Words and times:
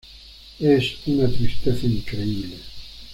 Es 0.59 0.97
una 1.05 1.27
tristeza 1.29 1.85
increíble"". 1.85 2.55